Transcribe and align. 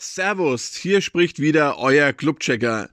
Servus, 0.00 0.76
hier 0.76 1.00
spricht 1.00 1.40
wieder 1.40 1.76
euer 1.78 2.12
Clubchecker. 2.12 2.88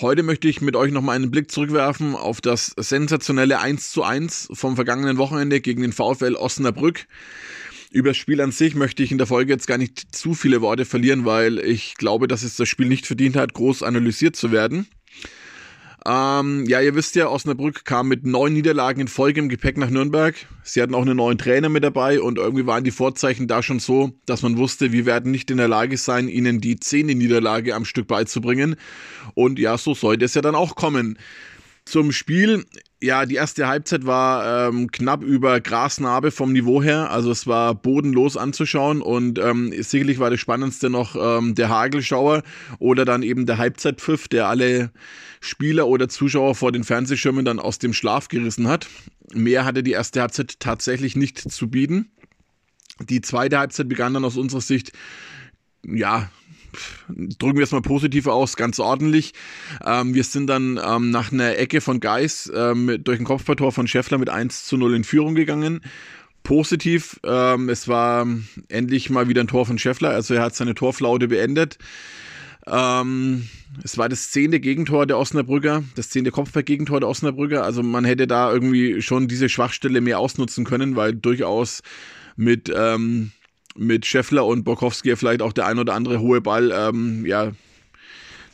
Heute 0.00 0.22
möchte 0.22 0.48
ich 0.48 0.62
mit 0.62 0.76
euch 0.76 0.92
nochmal 0.92 1.16
einen 1.16 1.30
Blick 1.30 1.50
zurückwerfen 1.50 2.14
auf 2.14 2.40
das 2.40 2.72
sensationelle 2.78 3.60
1 3.60 3.92
zu 3.92 4.02
1 4.02 4.48
vom 4.54 4.74
vergangenen 4.74 5.18
Wochenende 5.18 5.60
gegen 5.60 5.82
den 5.82 5.92
VfL 5.92 6.36
Osnabrück. 6.36 7.06
Über 7.90 8.10
das 8.10 8.16
Spiel 8.16 8.40
an 8.40 8.50
sich 8.50 8.74
möchte 8.74 9.02
ich 9.02 9.12
in 9.12 9.18
der 9.18 9.26
Folge 9.26 9.52
jetzt 9.52 9.66
gar 9.66 9.76
nicht 9.76 10.16
zu 10.16 10.32
viele 10.32 10.62
Worte 10.62 10.86
verlieren, 10.86 11.26
weil 11.26 11.58
ich 11.58 11.96
glaube, 11.96 12.28
dass 12.28 12.42
es 12.42 12.56
das 12.56 12.66
Spiel 12.66 12.88
nicht 12.88 13.06
verdient 13.06 13.36
hat, 13.36 13.52
groß 13.52 13.82
analysiert 13.82 14.34
zu 14.34 14.50
werden. 14.50 14.88
Ähm, 16.10 16.64
ja, 16.66 16.80
ihr 16.80 16.94
wisst 16.94 17.16
ja, 17.16 17.28
Osnabrück 17.28 17.84
kam 17.84 18.08
mit 18.08 18.24
neun 18.24 18.54
Niederlagen 18.54 19.02
in 19.02 19.08
Folge 19.08 19.40
im 19.40 19.50
Gepäck 19.50 19.76
nach 19.76 19.90
Nürnberg. 19.90 20.34
Sie 20.62 20.80
hatten 20.80 20.94
auch 20.94 21.02
einen 21.02 21.18
neuen 21.18 21.36
Trainer 21.36 21.68
mit 21.68 21.84
dabei 21.84 22.22
und 22.22 22.38
irgendwie 22.38 22.66
waren 22.66 22.82
die 22.82 22.92
Vorzeichen 22.92 23.46
da 23.46 23.62
schon 23.62 23.78
so, 23.78 24.12
dass 24.24 24.40
man 24.40 24.56
wusste, 24.56 24.90
wir 24.90 25.04
werden 25.04 25.30
nicht 25.30 25.50
in 25.50 25.58
der 25.58 25.68
Lage 25.68 25.98
sein, 25.98 26.28
ihnen 26.28 26.62
die 26.62 26.80
zehnte 26.80 27.14
Niederlage 27.14 27.74
am 27.74 27.84
Stück 27.84 28.06
beizubringen. 28.06 28.76
Und 29.34 29.58
ja, 29.58 29.76
so 29.76 29.92
sollte 29.92 30.24
es 30.24 30.32
ja 30.32 30.40
dann 30.40 30.54
auch 30.54 30.76
kommen. 30.76 31.18
Zum 31.88 32.12
Spiel, 32.12 32.66
ja, 33.00 33.24
die 33.24 33.36
erste 33.36 33.66
Halbzeit 33.66 34.04
war 34.04 34.68
ähm, 34.68 34.92
knapp 34.92 35.22
über 35.22 35.58
Grasnarbe 35.58 36.30
vom 36.30 36.52
Niveau 36.52 36.82
her. 36.82 37.10
Also 37.10 37.30
es 37.30 37.46
war 37.46 37.74
bodenlos 37.74 38.36
anzuschauen 38.36 39.00
und 39.00 39.38
ähm, 39.38 39.72
sicherlich 39.72 40.18
war 40.18 40.28
das 40.28 40.38
Spannendste 40.38 40.90
noch 40.90 41.16
ähm, 41.18 41.54
der 41.54 41.70
Hagelschauer 41.70 42.42
oder 42.78 43.06
dann 43.06 43.22
eben 43.22 43.46
der 43.46 43.56
Halbzeitpfiff, 43.56 44.28
der 44.28 44.48
alle 44.48 44.90
Spieler 45.40 45.86
oder 45.86 46.10
Zuschauer 46.10 46.54
vor 46.54 46.72
den 46.72 46.84
Fernsehschirmen 46.84 47.46
dann 47.46 47.58
aus 47.58 47.78
dem 47.78 47.94
Schlaf 47.94 48.28
gerissen 48.28 48.68
hat. 48.68 48.86
Mehr 49.32 49.64
hatte 49.64 49.82
die 49.82 49.92
erste 49.92 50.20
Halbzeit 50.20 50.60
tatsächlich 50.60 51.16
nicht 51.16 51.38
zu 51.38 51.70
bieten. 51.70 52.10
Die 53.00 53.22
zweite 53.22 53.58
Halbzeit 53.58 53.88
begann 53.88 54.12
dann 54.12 54.26
aus 54.26 54.36
unserer 54.36 54.60
Sicht, 54.60 54.92
ja, 55.86 56.28
drücken 57.38 57.58
wir 57.58 57.64
es 57.64 57.72
mal 57.72 57.82
positiv 57.82 58.26
aus, 58.26 58.56
ganz 58.56 58.78
ordentlich. 58.78 59.34
Ähm, 59.84 60.14
wir 60.14 60.24
sind 60.24 60.46
dann 60.46 60.80
ähm, 60.84 61.10
nach 61.10 61.32
einer 61.32 61.56
Ecke 61.56 61.80
von 61.80 62.00
Geis 62.00 62.50
ähm, 62.54 62.98
durch 63.02 63.18
ein 63.18 63.24
Kopfballtor 63.24 63.72
von 63.72 63.86
Scheffler 63.86 64.18
mit 64.18 64.28
1 64.28 64.66
zu 64.66 64.76
0 64.76 64.94
in 64.94 65.04
Führung 65.04 65.34
gegangen. 65.34 65.80
Positiv, 66.42 67.20
ähm, 67.24 67.68
es 67.68 67.88
war 67.88 68.26
endlich 68.68 69.10
mal 69.10 69.28
wieder 69.28 69.42
ein 69.42 69.48
Tor 69.48 69.66
von 69.66 69.78
Scheffler, 69.78 70.10
also 70.10 70.34
er 70.34 70.42
hat 70.42 70.54
seine 70.54 70.74
Torflaute 70.74 71.28
beendet. 71.28 71.78
Ähm, 72.66 73.48
es 73.82 73.98
war 73.98 74.08
das 74.08 74.30
zehnte 74.30 74.60
Gegentor 74.60 75.06
der 75.06 75.18
Osnabrücker, 75.18 75.84
das 75.94 76.10
zehnte 76.10 76.30
Kopfball-Gegentor 76.30 77.00
der 77.00 77.08
Osnabrücker. 77.08 77.64
Also 77.64 77.82
man 77.82 78.04
hätte 78.04 78.26
da 78.26 78.52
irgendwie 78.52 79.02
schon 79.02 79.28
diese 79.28 79.48
Schwachstelle 79.48 80.00
mehr 80.00 80.18
ausnutzen 80.18 80.64
können, 80.64 80.96
weil 80.96 81.14
durchaus 81.14 81.82
mit, 82.36 82.72
ähm, 82.74 83.32
mit 83.78 84.06
Scheffler 84.06 84.44
und 84.44 84.64
Borkowski 84.64 85.14
vielleicht 85.16 85.42
auch 85.42 85.52
der 85.52 85.66
ein 85.66 85.78
oder 85.78 85.94
andere 85.94 86.20
hohe 86.20 86.40
Ball 86.40 86.72
ähm, 86.72 87.24
ja, 87.24 87.52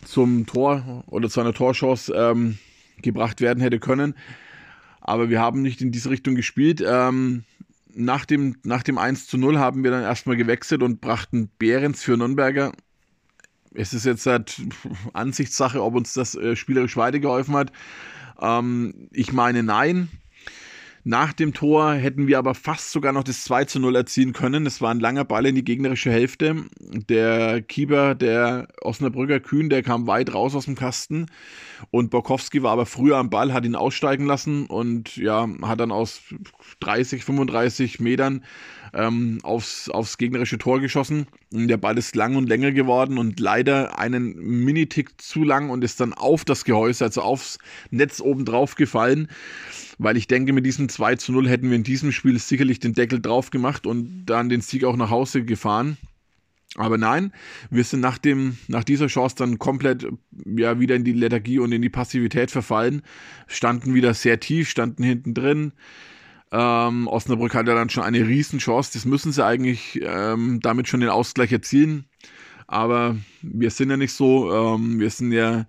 zum 0.05 0.47
Tor 0.47 1.05
oder 1.07 1.29
zu 1.29 1.41
einer 1.41 1.55
Torchance 1.55 2.13
ähm, 2.15 2.59
gebracht 3.03 3.41
werden 3.41 3.61
hätte 3.61 3.81
können. 3.81 4.15
Aber 5.01 5.29
wir 5.29 5.41
haben 5.41 5.63
nicht 5.63 5.81
in 5.83 5.93
diese 5.93 6.11
Richtung 6.11 6.35
gespielt. 6.35 6.83
Ähm, 6.87 7.45
nach, 7.95 8.25
dem, 8.25 8.57
nach 8.65 8.83
dem 8.83 8.99
1 8.99 9.27
zu 9.27 9.39
0 9.39 9.59
haben 9.59 9.85
wir 9.85 9.91
dann 9.91 10.03
erstmal 10.03 10.37
gewechselt 10.37 10.83
und 10.83 11.01
brachten 11.01 11.51
Behrens 11.59 12.03
für 12.03 12.17
Nürnberger 12.17 12.73
es 13.75 13.93
ist 13.93 14.07
jetzt 14.07 14.25
halt 14.27 14.61
Ansichtssache, 15.13 15.83
ob 15.83 15.95
uns 15.95 16.15
das 16.15 16.35
äh, 16.35 16.57
spielerisch 16.57 16.97
weitergeholfen 16.97 17.55
hat. 17.57 17.73
Ähm, 18.41 19.09
ich 19.13 19.33
meine, 19.33 19.63
nein. 19.63 20.09
Nach 21.07 21.35
dem 21.35 21.53
Tor 21.53 21.93
hätten 21.93 22.27
wir 22.29 22.39
aber 22.39 22.55
fast 22.55 22.91
sogar 22.91 23.13
noch 23.13 23.25
das 23.25 23.45
2 23.45 23.67
zu 23.67 23.79
0 23.79 23.95
erzielen 23.95 24.33
können. 24.33 24.65
Es 24.65 24.81
war 24.81 24.91
ein 24.91 25.01
langer 25.01 25.27
Ball 25.27 25.45
in 25.45 25.55
die 25.55 25.63
gegnerische 25.63 26.11
Hälfte. 26.11 26.65
Der 26.81 27.61
Keeper, 27.61 28.15
der 28.15 28.69
Osnabrücker 28.81 29.39
Kühn, 29.41 29.69
der 29.69 29.83
kam 29.83 30.07
weit 30.07 30.33
raus 30.33 30.55
aus 30.55 30.65
dem 30.65 30.77
Kasten. 30.77 31.27
Und 31.91 32.09
Borkowski 32.09 32.63
war 32.63 32.73
aber 32.73 32.87
früher 32.87 33.19
am 33.19 33.29
Ball, 33.29 33.53
hat 33.53 33.67
ihn 33.67 33.75
aussteigen 33.75 34.25
lassen 34.25 34.65
und 34.65 35.17
ja, 35.17 35.47
hat 35.61 35.81
dann 35.81 35.93
aus 35.93 36.23
30, 36.81 37.23
35 37.23 38.01
Metern 38.01 38.43
ähm, 38.95 39.39
aufs, 39.43 39.89
aufs 39.89 40.19
gegnerische 40.19 40.59
Tor 40.59 40.81
geschossen. 40.81 41.27
Der 41.51 41.77
Ball 41.77 41.99
ist 41.99 42.15
lang 42.15 42.37
und 42.37 42.49
länger 42.49 42.73
geworden 42.73 43.19
und 43.19 43.41
leider 43.41 43.99
einen 43.99 44.35
Minitick 44.65 45.21
zu 45.21 45.43
lang 45.43 45.71
und 45.71 45.83
ist 45.85 46.01
dann 46.01 46.13
auf 46.13 46.45
das 46.45 46.65
Gehäuse, 46.65 47.05
also 47.05 47.23
aufs 47.23 47.59
Netz 47.91 48.21
oben 48.21 48.45
drauf 48.45 48.77
gefallen. 48.77 49.29
Weil 49.99 50.17
ich 50.17 50.27
denke, 50.27 50.53
mit 50.53 50.65
diesem 50.65 50.89
2 50.89 51.17
zu 51.17 51.33
0 51.33 51.49
hätten 51.49 51.69
wir 51.69 51.77
in 51.77 51.83
diesem 51.85 52.13
Spiel 52.13 52.39
sicherlich 52.39 52.81
den 52.81 52.95
Deckel 52.95 53.21
drauf 53.21 53.51
gemacht 53.51 53.87
und 53.87 54.27
dann 54.27 54.49
den 54.49 54.61
Sieg 54.61 54.85
auch 54.85 54.97
nach 54.97 55.11
Hause 55.11 55.45
gefahren. 55.45 55.97
Aber 56.77 56.99
nein, 56.99 57.33
wir 57.71 57.85
sind 57.85 58.01
nach, 58.01 58.19
dem, 58.19 58.59
nach 58.67 58.83
dieser 58.83 59.07
Chance 59.07 59.37
dann 59.39 59.59
komplett 59.61 60.09
ja, 60.45 60.81
wieder 60.81 60.97
in 60.97 61.05
die 61.05 61.13
Lethargie 61.13 61.61
und 61.61 61.71
in 61.71 61.83
die 61.83 61.89
Passivität 61.89 62.51
verfallen, 62.51 63.03
standen 63.47 63.95
wieder 63.95 64.13
sehr 64.13 64.41
tief, 64.41 64.69
standen 64.69 65.05
hinten 65.05 65.35
drin, 65.35 65.73
ähm, 66.55 67.09
Osnabrück 67.09 67.53
hat 67.53 67.67
ja 67.67 67.75
dann 67.75 67.91
schon 67.91 68.05
eine 68.05 68.29
Riesenchance. 68.29 68.93
Das 68.93 69.05
müssen 69.05 69.33
sie 69.33 69.45
eigentlich 69.45 70.01
ähm, 70.05 70.61
damit 70.63 70.87
schon 70.87 71.01
den 71.01 71.11
Ausgleich 71.11 71.51
erzielen. 71.51 72.05
Aber 72.69 73.17
wir 73.43 73.71
sind 73.71 73.91
ja 73.91 73.97
nicht 73.97 74.13
so. 74.13 74.53
Ähm, 74.55 75.01
wir 75.01 75.11
sind 75.11 75.33
ja 75.33 75.67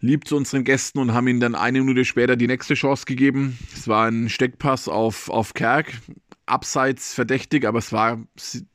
lieb 0.00 0.28
zu 0.28 0.36
unseren 0.36 0.62
Gästen 0.62 1.00
und 1.00 1.12
haben 1.12 1.26
ihnen 1.26 1.40
dann 1.40 1.56
eine 1.56 1.80
Minute 1.80 2.04
später 2.04 2.36
die 2.36 2.46
nächste 2.46 2.74
Chance 2.74 3.04
gegeben. 3.04 3.58
Es 3.74 3.88
war 3.88 4.06
ein 4.06 4.28
Steckpass 4.28 4.88
auf, 4.88 5.28
auf 5.28 5.54
Kerk. 5.54 5.92
Abseits 6.46 7.14
verdächtig, 7.14 7.66
aber 7.66 7.78
es 7.78 7.92
war, 7.92 8.20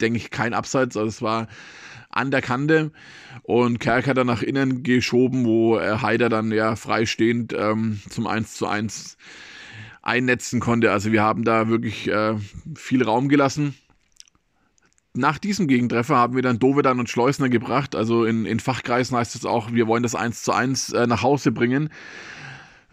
denke 0.02 0.18
ich, 0.18 0.32
kein 0.32 0.54
Abseits. 0.54 0.98
Also 0.98 1.08
es 1.08 1.22
war 1.22 1.48
an 2.10 2.32
der 2.32 2.42
Kante 2.42 2.92
und 3.44 3.80
Kerk 3.80 4.08
hat 4.08 4.18
dann 4.18 4.28
nach 4.28 4.42
innen 4.42 4.84
geschoben, 4.84 5.46
wo 5.46 5.80
Heider 5.80 6.30
dann 6.30 6.52
ja 6.52 6.76
freistehend 6.76 7.54
ähm, 7.58 8.02
zum 8.10 8.26
1 8.28 8.56
zu 8.56 8.68
1 8.68 9.18
einnetzen 10.08 10.60
konnte. 10.60 10.92
Also 10.92 11.12
wir 11.12 11.22
haben 11.22 11.44
da 11.44 11.68
wirklich 11.68 12.08
äh, 12.08 12.36
viel 12.76 13.04
Raum 13.04 13.30
gelassen. 13.30 13.76
Nach 15.14 15.38
diesem 15.38 15.68
Gegentreffer 15.68 16.16
haben 16.16 16.36
wir 16.36 16.44
dann 16.44 16.60
Dovedan 16.60 17.00
und 17.00 17.10
Schleusner 17.10 17.50
gebracht. 17.50 17.96
Also 17.96 18.24
in, 18.24 18.46
in 18.46 18.60
Fachkreisen 18.60 19.18
heißt 19.18 19.36
es 19.36 19.46
auch, 19.46 19.72
wir 19.74 19.88
wollen 19.88 20.04
das 20.04 20.16
1 20.16 20.44
zu 20.44 20.52
1 20.54 20.94
äh, 20.94 21.08
nach 21.08 21.24
Hause 21.24 21.52
bringen. 21.52 21.90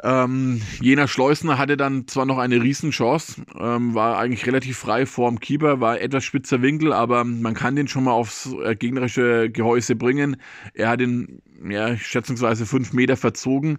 Ähm, 0.02 0.60
jener 0.80 1.06
Schleusner 1.06 1.56
hatte 1.56 1.76
dann 1.76 2.08
zwar 2.08 2.26
noch 2.26 2.38
eine 2.38 2.60
Riesenchance, 2.60 3.42
ähm, 3.58 3.94
war 3.94 4.18
eigentlich 4.18 4.44
relativ 4.46 4.76
frei 4.78 5.06
vorm 5.06 5.38
Keeper, 5.38 5.80
war 5.80 6.00
etwas 6.00 6.24
spitzer 6.24 6.62
Winkel, 6.62 6.92
aber 6.92 7.22
man 7.24 7.54
kann 7.54 7.76
den 7.76 7.86
schon 7.86 8.04
mal 8.04 8.12
aufs 8.12 8.52
äh, 8.64 8.74
gegnerische 8.74 9.50
Gehäuse 9.50 9.94
bringen. 9.94 10.36
Er 10.74 10.88
hat 10.88 11.00
ihn 11.00 11.40
ja, 11.66 11.96
schätzungsweise 11.96 12.66
fünf 12.66 12.92
Meter 12.92 13.16
verzogen. 13.16 13.78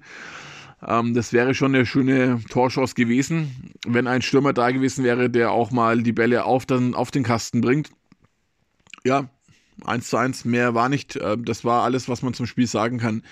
Ähm, 0.87 1.13
das 1.13 1.33
wäre 1.33 1.53
schon 1.55 1.73
eine 1.73 1.85
schöne 1.85 2.41
Torchance 2.49 2.95
gewesen, 2.95 3.73
wenn 3.85 4.07
ein 4.07 4.21
Stürmer 4.21 4.53
da 4.53 4.71
gewesen 4.71 5.03
wäre, 5.03 5.29
der 5.29 5.51
auch 5.51 5.71
mal 5.71 6.03
die 6.03 6.11
Bälle 6.11 6.45
auf 6.45 6.65
den, 6.65 6.93
auf 6.93 7.11
den 7.11 7.23
Kasten 7.23 7.61
bringt. 7.61 7.89
Ja, 9.03 9.29
1 9.83 10.09
zu 10.09 10.17
1, 10.17 10.45
mehr 10.45 10.73
war 10.73 10.89
nicht. 10.89 11.15
Äh, 11.15 11.37
das 11.37 11.65
war 11.65 11.83
alles, 11.83 12.07
was 12.07 12.21
man 12.21 12.33
zum 12.33 12.45
Spiel 12.45 12.67
sagen 12.67 12.99
kann. 12.99 13.23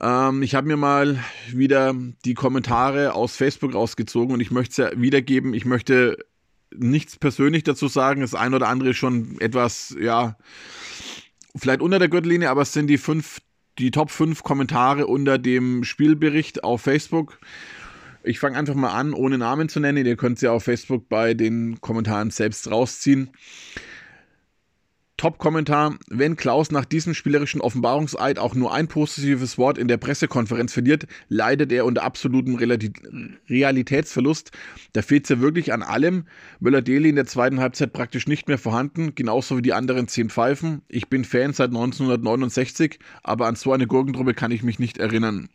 Ähm, 0.00 0.42
ich 0.42 0.54
habe 0.54 0.66
mir 0.66 0.76
mal 0.76 1.18
wieder 1.50 1.94
die 2.24 2.34
Kommentare 2.34 3.14
aus 3.14 3.36
Facebook 3.36 3.74
rausgezogen 3.74 4.34
und 4.34 4.40
ich 4.40 4.50
möchte 4.50 4.70
es 4.70 4.76
ja 4.92 5.00
wiedergeben. 5.00 5.54
Ich 5.54 5.64
möchte 5.64 6.18
nichts 6.74 7.16
persönlich 7.16 7.64
dazu 7.64 7.88
sagen. 7.88 8.20
Das 8.20 8.34
ein 8.34 8.54
oder 8.54 8.68
andere 8.68 8.90
ist 8.90 8.96
schon 8.96 9.40
etwas, 9.40 9.96
ja, 10.00 10.36
vielleicht 11.54 11.80
unter 11.80 11.98
der 11.98 12.08
Gürtellinie, 12.08 12.50
aber 12.50 12.62
es 12.62 12.72
sind 12.72 12.88
die 12.88 12.98
fünf 12.98 13.40
die 13.78 13.90
Top 13.90 14.10
5 14.10 14.42
Kommentare 14.42 15.06
unter 15.06 15.38
dem 15.38 15.84
Spielbericht 15.84 16.64
auf 16.64 16.82
Facebook. 16.82 17.38
Ich 18.22 18.40
fange 18.40 18.58
einfach 18.58 18.74
mal 18.74 18.90
an, 18.90 19.12
ohne 19.12 19.38
Namen 19.38 19.68
zu 19.68 19.78
nennen. 19.78 20.04
Ihr 20.04 20.16
könnt 20.16 20.38
sie 20.38 20.48
auf 20.48 20.64
Facebook 20.64 21.08
bei 21.08 21.34
den 21.34 21.80
Kommentaren 21.80 22.30
selbst 22.30 22.70
rausziehen. 22.70 23.30
Top-Kommentar. 25.16 25.96
Wenn 26.08 26.36
Klaus 26.36 26.70
nach 26.70 26.84
diesem 26.84 27.14
spielerischen 27.14 27.60
Offenbarungseid 27.60 28.38
auch 28.38 28.54
nur 28.54 28.74
ein 28.74 28.86
positives 28.86 29.56
Wort 29.56 29.78
in 29.78 29.88
der 29.88 29.96
Pressekonferenz 29.96 30.72
verliert, 30.72 31.06
leidet 31.28 31.72
er 31.72 31.86
unter 31.86 32.02
absolutem 32.02 32.56
Realitätsverlust. 33.48 34.50
Da 34.92 35.02
fehlt 35.02 35.24
es 35.24 35.30
ja 35.30 35.40
wirklich 35.40 35.72
an 35.72 35.82
allem. 35.82 36.26
Möller-Deli 36.60 37.08
in 37.08 37.16
der 37.16 37.26
zweiten 37.26 37.60
Halbzeit 37.60 37.92
praktisch 37.92 38.26
nicht 38.26 38.48
mehr 38.48 38.58
vorhanden, 38.58 39.14
genauso 39.14 39.56
wie 39.56 39.62
die 39.62 39.72
anderen 39.72 40.06
zehn 40.08 40.28
Pfeifen. 40.28 40.82
Ich 40.88 41.08
bin 41.08 41.24
Fan 41.24 41.52
seit 41.52 41.68
1969, 41.68 42.98
aber 43.22 43.46
an 43.46 43.56
so 43.56 43.72
eine 43.72 43.86
Gurkentruppe 43.86 44.34
kann 44.34 44.50
ich 44.50 44.62
mich 44.62 44.78
nicht 44.78 44.98
erinnern. 44.98 45.48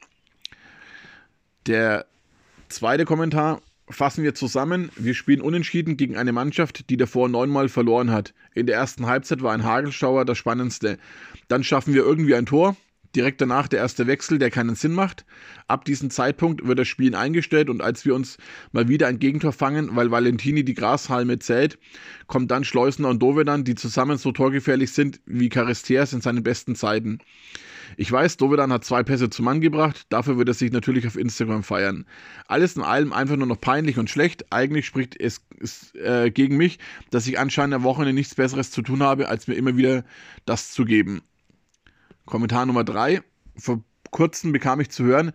Der 1.68 2.08
zweite 2.70 3.06
Kommentar. 3.06 3.62
Fassen 3.92 4.24
wir 4.24 4.36
zusammen, 4.36 4.90
wir 4.96 5.14
spielen 5.14 5.42
unentschieden 5.42 5.98
gegen 5.98 6.18
eine 6.18 6.32
Mannschaft, 6.32 6.90
die 6.90 6.98
davor 6.98 7.30
neunmal 7.30 7.70
verloren 7.70 8.12
hat. 8.12 8.34
In 8.54 8.66
der 8.66 8.76
ersten 8.76 9.06
Halbzeit 9.06 9.42
war 9.42 9.54
ein 9.54 9.64
Hagelschauer 9.64 10.26
das 10.26 10.38
Spannendste. 10.38 10.98
Dann 11.48 11.64
schaffen 11.64 11.94
wir 11.94 12.04
irgendwie 12.04 12.36
ein 12.36 12.46
Tor, 12.46 12.76
Direkt 13.16 13.42
danach 13.42 13.68
der 13.68 13.80
erste 13.80 14.08
Wechsel, 14.08 14.40
der 14.40 14.52
keinen 14.52 14.76
Sinn 14.76 14.94
macht. 14.94 15.26
Ab 15.68 15.84
diesem 15.86 16.10
Zeitpunkt 16.10 16.66
wird 16.66 16.80
das 16.80 16.88
Spiel 16.88 17.14
eingestellt 17.16 17.70
und 17.70 17.82
als 17.82 18.06
wir 18.06 18.16
uns 18.16 18.38
mal 18.72 18.88
wieder 18.88 19.08
ein 19.08 19.20
Gegentor 19.20 19.52
fangen, 19.52 19.96
weil 19.96 20.12
Valentini 20.12 20.64
die 20.64 20.74
Grashalme 20.74 21.40
zählt, 21.40 21.78
kommt 22.28 22.52
dann 22.52 22.64
Schleusner 22.64 23.10
und 23.10 23.22
Dovedan, 23.22 23.66
die 23.66 23.76
zusammen 23.76 24.18
so 24.18 24.32
torgefährlich 24.32 24.94
sind 24.94 25.20
wie 25.26 25.50
Charisteas 25.50 26.14
in 26.14 26.22
seinen 26.22 26.44
besten 26.44 26.76
Zeiten. 26.76 27.20
Ich 27.98 28.10
weiß, 28.10 28.38
Dovedan 28.38 28.72
hat 28.72 28.86
zwei 28.86 29.04
Pässe 29.04 29.30
zum 29.30 29.46
Mann 29.46 29.60
gebracht, 29.60 30.06
dafür 30.10 30.38
wird 30.38 30.48
er 30.48 30.54
sich 30.54 30.72
natürlich 30.72 31.06
auf 31.08 31.18
Instagram 31.18 31.64
feiern. 31.64 32.06
Alles 32.48 32.76
in 32.76 32.84
allem 32.84 33.12
einfach 33.12 33.36
nur 33.36 33.48
noch 33.48 33.60
peinlich 33.60 33.98
und 33.98 34.10
schlecht. 34.10 34.46
Eigentlich 34.52 34.86
spricht 34.86 35.20
es, 35.20 35.42
es 35.60 35.94
äh, 35.96 36.32
gegen 36.32 36.58
mich, 36.58 36.80
dass 37.10 37.28
ich 37.28 37.40
anscheinend 37.40 37.76
am 37.76 37.84
Wochenende 37.84 38.14
nichts 38.14 38.36
Besseres 38.36 38.72
zu 38.72 38.82
tun 38.82 39.04
habe, 39.04 39.28
als 39.28 39.48
mir 39.48 39.56
immer 39.56 39.76
wieder 39.76 40.06
das 40.46 40.72
zu 40.72 40.86
geben. 40.86 41.22
Kommentar 42.26 42.66
Nummer 42.66 42.84
drei. 42.84 43.22
Vor 43.58 43.84
kurzem 44.12 44.52
bekam 44.52 44.80
ich 44.80 44.90
zu 44.90 45.04
hören, 45.04 45.32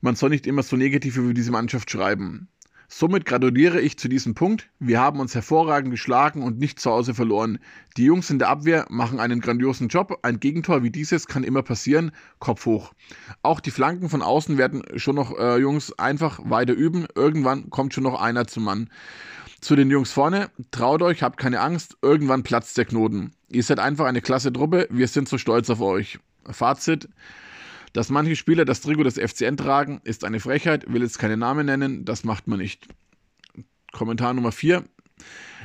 man 0.00 0.16
soll 0.16 0.30
nicht 0.30 0.46
immer 0.46 0.62
so 0.62 0.76
negativ 0.76 1.16
über 1.16 1.34
diese 1.34 1.50
Mannschaft 1.50 1.90
schreiben. 1.90 2.48
Somit 2.90 3.26
gratuliere 3.26 3.82
ich 3.82 3.98
zu 3.98 4.08
diesem 4.08 4.34
Punkt. 4.34 4.70
Wir 4.78 4.98
haben 4.98 5.20
uns 5.20 5.34
hervorragend 5.34 5.90
geschlagen 5.90 6.42
und 6.42 6.58
nicht 6.58 6.80
zu 6.80 6.90
Hause 6.90 7.12
verloren. 7.12 7.58
Die 7.98 8.04
Jungs 8.04 8.30
in 8.30 8.38
der 8.38 8.48
Abwehr 8.48 8.86
machen 8.88 9.20
einen 9.20 9.40
grandiosen 9.40 9.88
Job. 9.88 10.18
Ein 10.22 10.40
Gegentor 10.40 10.82
wie 10.82 10.90
dieses 10.90 11.26
kann 11.26 11.44
immer 11.44 11.62
passieren. 11.62 12.12
Kopf 12.38 12.64
hoch. 12.64 12.94
Auch 13.42 13.60
die 13.60 13.72
Flanken 13.72 14.08
von 14.08 14.22
außen 14.22 14.56
werden 14.56 14.82
schon 14.96 15.16
noch, 15.16 15.38
äh, 15.38 15.58
Jungs, 15.58 15.98
einfach 15.98 16.40
weiter 16.44 16.72
üben. 16.72 17.06
Irgendwann 17.14 17.68
kommt 17.68 17.92
schon 17.92 18.04
noch 18.04 18.18
einer 18.18 18.46
zum 18.46 18.64
Mann. 18.64 18.88
Zu 19.60 19.76
den 19.76 19.90
Jungs 19.90 20.10
vorne, 20.10 20.50
traut 20.70 21.02
euch, 21.02 21.22
habt 21.22 21.36
keine 21.36 21.60
Angst, 21.60 21.98
irgendwann 22.00 22.42
platzt 22.42 22.78
der 22.78 22.86
Knoten. 22.86 23.32
Ihr 23.50 23.64
seid 23.64 23.80
einfach 23.80 24.06
eine 24.06 24.22
klasse 24.22 24.52
Truppe, 24.52 24.86
wir 24.90 25.08
sind 25.08 25.28
so 25.28 25.36
stolz 25.36 25.68
auf 25.68 25.80
euch. 25.80 26.20
Fazit, 26.48 27.08
dass 27.98 28.10
manche 28.10 28.36
Spieler 28.36 28.64
das 28.64 28.80
Trikot 28.80 29.02
des 29.02 29.18
FCN 29.18 29.56
tragen, 29.56 30.00
ist 30.04 30.22
eine 30.22 30.38
Frechheit, 30.38 30.84
will 30.86 31.02
jetzt 31.02 31.18
keine 31.18 31.36
Namen 31.36 31.66
nennen, 31.66 32.04
das 32.04 32.22
macht 32.22 32.46
man 32.46 32.60
nicht. 32.60 32.86
Kommentar 33.90 34.34
Nummer 34.34 34.52
4. 34.52 34.84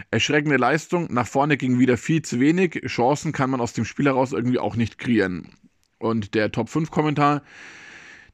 Erschreckende 0.09 0.57
Leistung, 0.57 1.13
nach 1.13 1.27
vorne 1.27 1.57
ging 1.57 1.77
wieder 1.77 1.95
viel 1.95 2.23
zu 2.23 2.39
wenig, 2.39 2.81
Chancen 2.87 3.33
kann 3.33 3.51
man 3.51 3.61
aus 3.61 3.73
dem 3.73 3.85
Spiel 3.85 4.07
heraus 4.07 4.31
irgendwie 4.31 4.57
auch 4.57 4.75
nicht 4.75 4.97
kreieren. 4.97 5.49
Und 5.99 6.33
der 6.33 6.51
Top 6.51 6.69
5 6.69 6.89
Kommentar. 6.89 7.43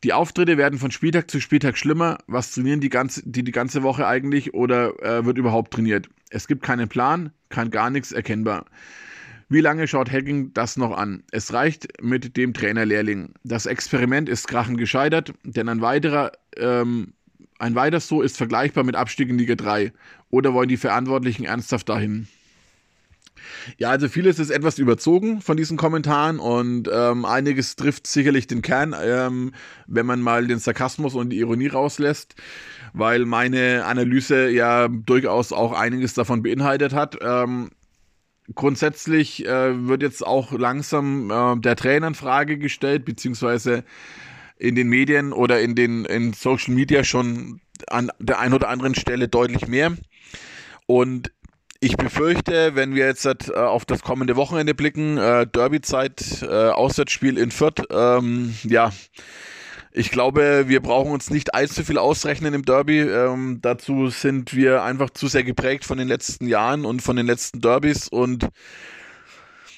Die 0.05 0.13
Auftritte 0.13 0.57
werden 0.57 0.79
von 0.79 0.91
Spieltag 0.91 1.29
zu 1.29 1.41
Spieltag 1.41 1.77
schlimmer. 1.77 2.19
Was 2.25 2.53
trainieren 2.53 2.79
die 2.79 2.87
ganze, 2.87 3.21
die, 3.25 3.43
die 3.43 3.51
ganze 3.51 3.83
Woche 3.83 4.07
eigentlich 4.07 4.53
oder 4.53 4.97
äh, 5.03 5.25
wird 5.25 5.37
überhaupt 5.37 5.73
trainiert? 5.73 6.09
Es 6.29 6.47
gibt 6.47 6.63
keinen 6.63 6.87
Plan, 6.87 7.33
kann 7.49 7.69
gar 7.69 7.89
nichts 7.89 8.13
erkennbar. 8.13 8.63
Wie 9.51 9.61
lange 9.61 9.87
schaut 9.87 10.11
Hacking 10.11 10.53
das 10.53 10.77
noch 10.77 10.95
an? 10.95 11.23
Es 11.31 11.51
reicht 11.53 12.03
mit 12.03 12.37
dem 12.37 12.53
Trainerlehrling. 12.53 13.33
Das 13.43 13.65
Experiment 13.65 14.29
ist 14.29 14.47
krachend 14.47 14.77
gescheitert, 14.77 15.33
denn 15.43 15.69
ein 15.69 15.81
weiterer, 15.81 16.31
ähm, 16.55 17.13
ein 17.57 17.73
weiteres 17.73 18.07
so 18.07 18.21
ist 18.21 18.37
vergleichbar 18.37 18.83
mit 18.83 18.95
Abstieg 18.95 19.27
in 19.27 19.39
Liga 19.39 19.55
3. 19.55 19.91
Oder 20.29 20.53
wollen 20.53 20.69
die 20.69 20.77
Verantwortlichen 20.77 21.45
ernsthaft 21.45 21.89
dahin? 21.89 22.27
Ja, 23.77 23.89
also 23.89 24.07
vieles 24.07 24.37
ist 24.37 24.51
etwas 24.51 24.77
überzogen 24.77 25.41
von 25.41 25.57
diesen 25.57 25.77
Kommentaren 25.77 26.39
und 26.39 26.87
ähm, 26.91 27.25
einiges 27.25 27.75
trifft 27.75 28.05
sicherlich 28.05 28.45
den 28.45 28.61
Kern, 28.61 28.95
ähm, 29.01 29.53
wenn 29.87 30.05
man 30.05 30.21
mal 30.21 30.45
den 30.45 30.59
Sarkasmus 30.59 31.15
und 31.15 31.31
die 31.31 31.39
Ironie 31.39 31.67
rauslässt, 31.67 32.35
weil 32.93 33.25
meine 33.25 33.85
Analyse 33.85 34.49
ja 34.49 34.87
durchaus 34.89 35.51
auch 35.51 35.71
einiges 35.71 36.13
davon 36.13 36.43
beinhaltet 36.43 36.93
hat. 36.93 37.17
Ähm, 37.21 37.69
grundsätzlich 38.55 39.45
äh, 39.45 39.87
wird 39.87 40.01
jetzt 40.01 40.25
auch 40.25 40.51
langsam 40.51 41.31
äh, 41.31 41.59
der 41.59 41.75
Trainer 41.75 42.07
in 42.07 42.15
Frage 42.15 42.57
gestellt, 42.57 43.05
beziehungsweise 43.05 43.83
in 44.57 44.75
den 44.75 44.89
Medien 44.89 45.31
oder 45.33 45.61
in 45.61 45.75
den 45.75 46.05
in 46.05 46.33
Social 46.33 46.73
Media 46.73 47.03
schon 47.03 47.61
an 47.87 48.11
der 48.19 48.39
einen 48.39 48.53
oder 48.53 48.69
anderen 48.69 48.95
Stelle 48.95 49.27
deutlich 49.27 49.67
mehr. 49.67 49.95
Und 50.85 51.31
ich 51.81 51.95
befürchte, 51.95 52.75
wenn 52.75 52.93
wir 52.93 53.05
jetzt 53.05 53.25
äh, 53.25 53.53
auf 53.53 53.85
das 53.85 54.01
kommende 54.01 54.35
Wochenende 54.35 54.75
blicken, 54.75 55.17
äh, 55.17 55.47
Derby-Zeit, 55.47 56.41
äh, 56.41 56.69
Auswärtsspiel 56.69 57.37
in 57.37 57.51
Fürth, 57.51 57.85
ähm, 57.89 58.53
ja, 58.63 58.91
ich 59.91 60.11
glaube, 60.11 60.65
wir 60.67 60.81
brauchen 60.81 61.11
uns 61.11 61.29
nicht 61.29 61.53
allzu 61.55 61.83
viel 61.83 61.97
ausrechnen 61.97 62.53
im 62.53 62.63
Derby. 62.63 62.99
Ähm, 62.99 63.59
dazu 63.61 64.09
sind 64.09 64.55
wir 64.55 64.83
einfach 64.83 65.09
zu 65.09 65.27
sehr 65.27 65.43
geprägt 65.43 65.85
von 65.85 65.97
den 65.97 66.07
letzten 66.07 66.47
Jahren 66.47 66.85
und 66.85 67.01
von 67.01 67.15
den 67.15 67.25
letzten 67.25 67.59
Derbys 67.59 68.07
und 68.07 68.49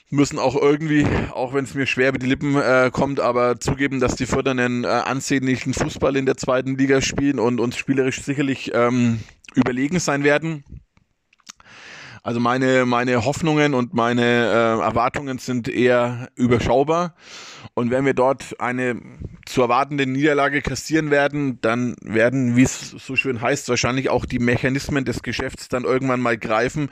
müssen 0.10 0.40
auch 0.40 0.62
irgendwie, 0.62 1.08
auch 1.32 1.54
wenn 1.54 1.64
es 1.64 1.74
mir 1.74 1.86
schwer 1.86 2.10
über 2.10 2.20
die 2.20 2.26
Lippen 2.26 2.58
äh, 2.58 2.90
kommt, 2.92 3.22
aber 3.22 3.60
zugeben, 3.60 4.02
dass 4.02 4.16
die 4.16 4.26
Fürther 4.26 4.52
einen 4.52 4.84
äh, 4.84 4.88
ansehnlichen 4.88 5.74
Fußball 5.74 6.18
in 6.18 6.26
der 6.26 6.36
zweiten 6.36 6.78
Liga 6.78 7.02
spielen 7.02 7.40
und 7.40 7.62
uns 7.62 7.78
spielerisch 7.78 8.22
sicherlich 8.22 8.72
ähm, 8.74 9.22
überlegen 9.56 10.00
sein 10.00 10.26
werden. 10.26 10.66
Also 12.24 12.40
meine, 12.40 12.86
meine 12.86 13.26
Hoffnungen 13.26 13.74
und 13.74 13.94
meine 13.96 14.22
äh, 14.22 14.82
Erwartungen 14.82 15.40
sind 15.40 15.68
eher 15.68 16.30
überschaubar. 16.36 17.16
Und 17.74 17.90
wenn 17.90 18.06
wir 18.06 18.14
dort 18.14 18.60
eine 18.60 19.02
zu 19.46 19.62
erwartende 19.64 20.06
Niederlage 20.06 20.62
kassieren 20.62 21.10
werden, 21.10 21.60
dann 21.62 21.96
werden, 22.02 22.56
wie 22.56 22.64
es 22.64 22.92
so 22.92 23.16
schön 23.16 23.42
heißt, 23.42 23.70
wahrscheinlich 23.70 24.10
auch 24.10 24.26
die 24.26 24.40
Mechanismen 24.40 25.04
des 25.04 25.24
Geschäfts 25.24 25.68
dann 25.68 25.84
irgendwann 25.84 26.22
mal 26.22 26.38
greifen 26.38 26.90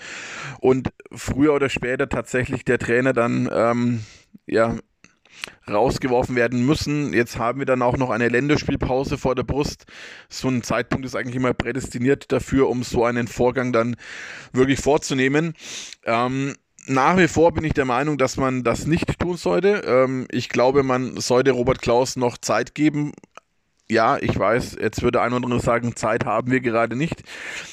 und 0.60 0.90
früher 1.12 1.54
oder 1.54 1.70
später 1.70 2.10
tatsächlich 2.10 2.66
der 2.66 2.80
Trainer 2.80 3.14
dann 3.14 3.50
ähm, 3.54 4.04
ja 4.48 4.78
rausgeworfen 5.70 6.36
werden 6.36 6.66
müssen. 6.66 7.14
Jetzt 7.14 7.38
haben 7.38 7.60
wir 7.60 7.66
dann 7.66 7.82
auch 7.82 7.98
noch 7.98 8.10
eine 8.10 8.30
Länderspielpause 8.30 9.18
vor 9.18 9.36
der 9.36 9.44
Brust. 9.44 9.86
So 10.30 10.48
ein 10.48 10.64
Zeitpunkt 10.64 11.06
ist 11.06 11.16
eigentlich 11.16 11.36
immer 11.36 11.54
prädestiniert 11.54 12.32
dafür, 12.32 12.70
um 12.70 12.84
so 12.84 13.06
einen 13.06 13.28
Vorgang 13.28 13.72
dann 13.74 13.96
wirklich 14.54 14.80
vorzunehmen. 14.80 15.54
Ähm, 16.06 16.56
nach 16.88 17.18
wie 17.18 17.28
vor 17.28 17.54
bin 17.54 17.64
ich 17.64 17.74
der 17.74 17.86
Meinung, 17.86 18.18
dass 18.18 18.38
man 18.38 18.64
das 18.64 18.88
nicht 18.88 19.20
tun 19.20 19.38
sollte. 19.38 19.84
Ähm, 19.86 20.28
ich 20.32 20.50
glaube, 20.50 20.82
man 20.84 21.18
sollte 21.18 21.52
Robert 21.52 21.82
Klaus 21.82 22.16
noch 22.16 22.38
Zeit 22.38 22.74
geben, 22.74 23.12
ja, 23.90 24.18
ich 24.22 24.38
weiß, 24.38 24.78
jetzt 24.80 25.02
würde 25.02 25.22
ein 25.22 25.34
oder 25.34 25.46
andere 25.46 25.62
sagen, 25.62 25.96
Zeit 25.96 26.26
haben 26.26 26.52
wir 26.52 26.62
gerade 26.62 26.96
nicht. 26.96 27.24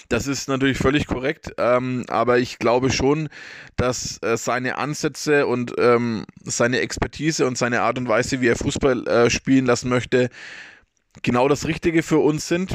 Das 0.09 0.27
ist 0.27 0.49
natürlich 0.49 0.79
völlig 0.79 1.07
korrekt, 1.07 1.53
ähm, 1.59 2.05
aber 2.09 2.39
ich 2.39 2.59
glaube 2.59 2.91
schon, 2.91 3.29
dass 3.77 4.23
äh, 4.23 4.37
seine 4.37 4.79
Ansätze 4.79 5.47
und 5.47 5.75
ähm, 5.79 6.25
seine 6.43 6.81
Expertise 6.81 7.47
und 7.47 7.59
seine 7.59 7.83
Art 7.83 7.99
und 7.99 8.09
Weise, 8.09 8.41
wie 8.41 8.49
er 8.49 8.57
Fußball 8.57 9.07
äh, 9.07 9.31
spielen 9.31 9.67
lassen 9.67 9.91
möchte, 9.91 10.31
genau 11.23 11.49
das 11.49 11.67
Richtige 11.67 12.03
für 12.03 12.19
uns 12.19 12.49
sind. 12.49 12.75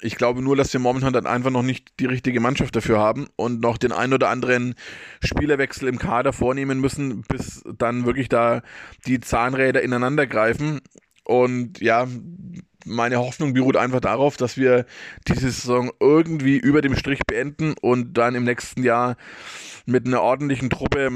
Ich 0.00 0.16
glaube 0.16 0.42
nur, 0.42 0.56
dass 0.56 0.72
wir 0.72 0.80
momentan 0.80 1.12
dann 1.12 1.26
einfach 1.26 1.50
noch 1.50 1.62
nicht 1.62 1.98
die 1.98 2.06
richtige 2.06 2.40
Mannschaft 2.40 2.76
dafür 2.76 2.98
haben 2.98 3.28
und 3.36 3.60
noch 3.60 3.78
den 3.78 3.92
ein 3.92 4.12
oder 4.12 4.28
anderen 4.28 4.74
Spielerwechsel 5.22 5.88
im 5.88 5.98
Kader 5.98 6.32
vornehmen 6.32 6.80
müssen, 6.80 7.22
bis 7.22 7.62
dann 7.78 8.04
wirklich 8.04 8.28
da 8.28 8.62
die 9.06 9.20
Zahnräder 9.20 9.80
ineinander 9.80 10.26
greifen. 10.26 10.82
Und 11.24 11.80
ja, 11.80 12.06
meine 12.84 13.18
Hoffnung 13.18 13.54
beruht 13.54 13.76
einfach 13.76 14.00
darauf, 14.00 14.36
dass 14.36 14.56
wir 14.56 14.84
diese 15.26 15.50
Saison 15.50 15.90
irgendwie 16.00 16.58
über 16.58 16.82
dem 16.82 16.96
Strich 16.96 17.20
beenden 17.26 17.74
und 17.80 18.14
dann 18.18 18.34
im 18.34 18.44
nächsten 18.44 18.82
Jahr 18.82 19.16
mit 19.86 20.06
einer 20.06 20.22
ordentlichen 20.22 20.70
Truppe, 20.70 21.10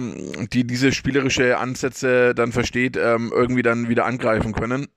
die 0.53 0.67
diese 0.67 0.93
spielerische 0.93 1.59
Ansätze 1.59 2.35
dann 2.35 2.53
versteht, 2.53 2.97
ähm, 2.97 3.33
irgendwie 3.35 3.63
dann 3.63 3.89
wieder 3.89 4.05
angreifen 4.05 4.53
können. 4.53 4.89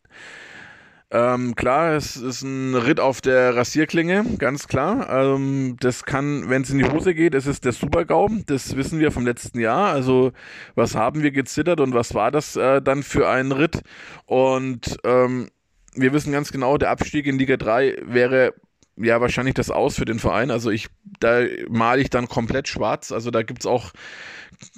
Ähm, 1.14 1.56
klar, 1.56 1.94
es 1.96 2.16
ist 2.16 2.42
ein 2.42 2.74
Ritt 2.74 3.02
auf 3.02 3.20
der 3.20 3.54
Rasierklinge, 3.58 4.24
ganz 4.38 4.70
klar. 4.70 5.10
Ähm, 5.10 5.76
das 5.82 6.06
kann, 6.06 6.50
wenn 6.50 6.62
es 6.62 6.70
in 6.70 6.78
die 6.78 6.90
Hose 6.90 7.14
geht, 7.14 7.36
es 7.36 7.48
ist 7.48 7.66
der 7.66 7.74
Supergau. 7.74 8.30
Das 8.46 8.78
wissen 8.78 9.00
wir 9.00 9.12
vom 9.12 9.26
letzten 9.26 9.60
Jahr. 9.60 9.92
Also, 9.92 10.32
was 10.76 10.96
haben 10.96 11.22
wir 11.22 11.32
gezittert 11.32 11.82
und 11.82 11.94
was 11.94 12.14
war 12.14 12.32
das 12.32 12.56
äh, 12.56 12.82
dann 12.82 13.04
für 13.04 13.28
ein 13.28 13.52
Ritt? 13.52 13.82
Und 14.26 15.00
ähm, 15.04 15.50
wir 15.96 16.14
wissen 16.14 16.32
ganz 16.32 16.54
genau, 16.54 16.78
der 16.78 16.92
Abstieg 16.92 17.26
in 17.26 17.38
Liga 17.38 17.58
3 17.58 17.98
wäre 18.06 18.54
ja 18.96 19.20
wahrscheinlich 19.20 19.56
das 19.56 19.70
Aus 19.70 19.98
für 19.98 20.06
den 20.06 20.20
Verein. 20.20 20.50
Also 20.50 20.70
ich, 20.72 20.88
da 21.20 21.42
male 21.70 22.02
ich 22.02 22.10
dann 22.10 22.30
komplett 22.30 22.70
schwarz. 22.70 23.12
Also 23.12 23.32
da 23.32 23.44
gibt 23.44 23.62
es 23.62 23.66
auch 23.66 23.92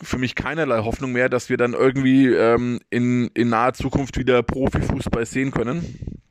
für 0.02 0.18
mich 0.18 0.34
keinerlei 0.34 0.80
Hoffnung 0.80 1.12
mehr, 1.12 1.30
dass 1.30 1.50
wir 1.50 1.58
dann 1.58 1.74
irgendwie 1.74 2.28
ähm, 2.28 2.80
in, 2.90 3.28
in 3.36 3.50
naher 3.50 3.74
Zukunft 3.74 4.18
wieder 4.18 4.42
Profifußball 4.42 5.28
sehen 5.28 5.52
können. 5.52 6.23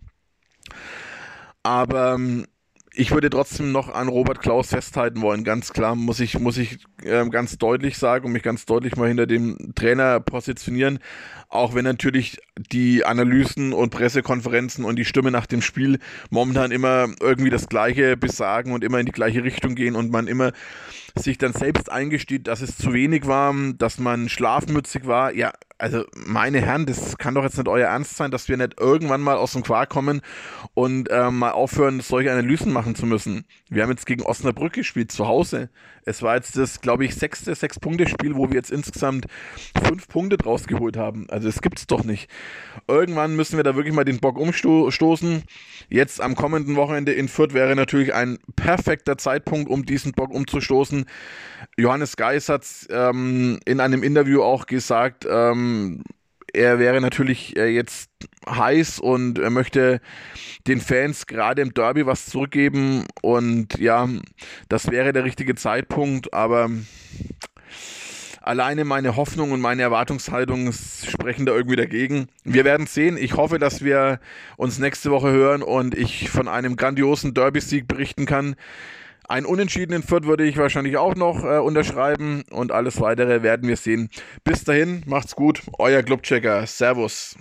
Aber 1.63 2.15
ähm, 2.15 2.47
ich 2.95 3.11
würde 3.11 3.31
trotzdem 3.31 3.73
noch 3.73 3.89
an 3.89 4.09
Robert 4.09 4.41
Klaus 4.41 4.69
festhalten 4.69 5.23
wollen. 5.23 5.45
Ganz 5.45 5.73
klar 5.73 5.95
muss 5.95 6.21
ich, 6.21 6.39
muss 6.39 6.59
ich 6.59 6.79
äh, 7.05 7.27
ganz 7.29 7.57
deutlich 7.57 7.97
sagen 7.97 8.27
und 8.27 8.33
mich 8.33 8.43
ganz 8.43 8.67
deutlich 8.67 8.97
mal 8.97 9.09
hinter 9.09 9.27
dem 9.27 9.75
Trainer 9.75 10.21
positionieren. 10.21 10.99
Auch 11.49 11.75
wenn 11.75 11.85
natürlich 11.85 12.39
die 12.57 13.05
Analysen 13.05 13.73
und 13.73 13.91
Pressekonferenzen 13.91 14.85
und 14.85 14.97
die 14.97 15.05
Stimme 15.05 15.31
nach 15.31 15.47
dem 15.47 15.63
Spiel 15.63 15.99
momentan 16.31 16.71
immer 16.71 17.09
irgendwie 17.21 17.51
das 17.51 17.69
Gleiche 17.69 18.17
besagen 18.17 18.73
und 18.73 18.85
immer 18.85 19.01
in 19.01 19.07
die 19.07 19.13
gleiche 19.13 19.43
Richtung 19.43 19.75
gehen 19.75 19.97
und 19.97 20.11
man 20.11 20.27
immer 20.27 20.53
sich 21.17 21.39
dann 21.39 21.53
selbst 21.53 21.91
eingesteht, 21.91 22.47
dass 22.47 22.63
es 22.63 22.77
zu 22.77 22.93
wenig 22.93 23.27
war, 23.27 23.55
dass 23.77 23.99
man 23.99 24.29
schlafmützig 24.29 25.07
war. 25.07 25.35
Ja, 25.35 25.53
also 25.83 26.05
meine 26.15 26.61
Herren, 26.61 26.87
das 26.87 27.19
kann 27.19 27.35
doch 27.35 27.43
jetzt 27.43 27.59
nicht 27.59 27.67
euer 27.67 27.89
Ernst 27.89 28.17
sein, 28.17 28.31
dass 28.31 28.49
wir 28.49 28.57
nicht 28.57 28.79
irgendwann 28.79 29.21
mal 29.21 29.37
aus 29.37 29.55
dem 29.55 29.65
Quark 29.65 29.91
kommen 29.91 30.21
und 30.75 31.11
äh, 31.11 31.29
mal 31.29 31.51
aufhören, 31.51 31.99
solche 31.99 32.31
Analysen 32.31 32.73
machen 32.73 32.95
zu 32.95 33.05
müssen. 33.05 33.45
Wir 33.69 33.83
haben 33.83 33.91
jetzt 33.91 34.07
gegen 34.07 34.23
Osnabrück 34.23 34.75
gespielt, 34.75 35.11
zu 35.11 35.27
Hause. 35.27 35.71
Es 36.05 36.23
war 36.23 36.37
jetzt 36.37 36.57
das, 36.57 36.81
glaube 36.81 37.05
ich, 37.05 37.17
sechste 37.17 37.53
Sechs-Punkte-Spiel, 37.53 38.37
wo 38.37 38.49
wir 38.49 38.55
jetzt 38.55 38.71
insgesamt 38.71 39.27
fünf 39.85 40.07
Punkte 40.07 40.37
draus 40.37 40.69
geholt 40.69 40.97
haben. 40.97 41.27
Also 41.31 41.49
das 41.49 41.61
gibt's 41.61 41.89
doch 41.89 42.05
nicht. 42.05 42.29
Irgendwann 42.87 43.35
müssen 43.35 43.57
wir 43.57 43.65
da 43.65 43.75
wirklich 43.75 43.95
mal 43.95 44.05
den 44.05 44.21
Bock 44.21 44.39
umstoßen. 44.39 45.43
Jetzt 45.89 46.21
am 46.21 46.37
kommenden 46.37 46.77
Wochenende 46.77 47.13
in 47.13 47.27
Fürth 47.27 47.55
wäre 47.55 47.75
natürlich 47.75 48.15
ein 48.15 48.39
perfekter 48.55 49.19
Zeitpunkt, 49.19 49.69
um 49.69 49.85
diesen 49.85 50.13
Bock 50.13 50.31
umzustoßen. 50.31 51.07
Johannes 51.77 52.17
Geis 52.17 52.49
hat 52.49 52.67
ähm, 52.91 53.59
in 53.65 53.81
einem 53.81 54.03
Interview 54.03 54.43
auch 54.43 54.67
gesagt, 54.67 55.27
ähm, 55.29 56.03
er 56.53 56.79
wäre 56.79 57.01
natürlich 57.01 57.57
äh, 57.57 57.69
jetzt 57.69 58.11
heiß 58.49 58.99
und 58.99 59.39
er 59.39 59.51
möchte 59.51 60.01
den 60.67 60.81
Fans 60.81 61.27
gerade 61.27 61.63
im 61.63 61.73
Derby 61.73 62.05
was 62.05 62.27
zurückgeben 62.27 63.07
und 63.23 63.79
ja, 63.79 64.09
das 64.69 64.91
wäre 64.91 65.13
der 65.13 65.25
richtige 65.25 65.55
Zeitpunkt, 65.55 66.35
aber 66.35 66.69
alleine 68.43 68.85
meine 68.85 69.17
Hoffnung 69.17 69.53
und 69.53 69.61
meine 69.61 69.83
Erwartungshaltung 69.83 70.73
sprechen 70.73 71.47
da 71.47 71.53
irgendwie 71.53 71.77
dagegen. 71.77 72.27
Wir 72.45 72.65
werden 72.65 72.87
sehen. 72.87 73.17
Ich 73.17 73.37
hoffe, 73.37 73.59
dass 73.59 73.83
wir 73.83 74.21
uns 74.57 74.79
nächste 74.79 75.11
Woche 75.11 75.31
hören 75.31 75.63
und 75.63 75.97
ich 75.97 76.29
von 76.29 76.49
einem 76.49 76.77
grandiosen 76.77 77.35
Derby-Sieg 77.35 77.89
berichten 77.89 78.27
kann. 78.27 78.57
Ein 79.33 79.47
Unentschieden 79.47 79.95
in 79.95 80.03
Fürth 80.03 80.27
würde 80.27 80.45
ich 80.45 80.59
wahrscheinlich 80.59 80.99
auch 80.99 81.15
noch 81.15 81.43
äh, 81.43 81.57
unterschreiben 81.57 82.45
und 82.51 82.71
alles 82.71 83.01
weitere 83.01 83.43
werden 83.43 83.67
wir 83.67 83.79
sehen. 83.79 84.11
Bis 84.45 84.63
dahin, 84.65 85.05
macht's 85.07 85.35
gut, 85.35 85.63
euer 85.79 86.03
Clubchecker. 86.03 86.67
Servus. 86.67 87.35